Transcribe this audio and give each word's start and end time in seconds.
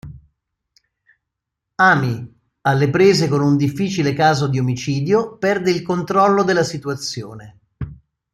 Amy, 1.75 2.39
alle 2.61 2.89
prese 2.89 3.27
con 3.27 3.43
un 3.43 3.55
difficile 3.55 4.13
caso 4.13 4.47
di 4.47 4.57
omicidio, 4.57 5.37
perde 5.37 5.69
il 5.69 5.83
controllo 5.83 6.41
della 6.41 6.63
situazione. 6.63 7.59